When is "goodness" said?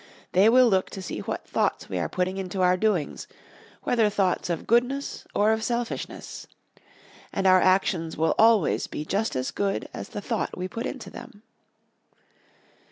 4.65-5.27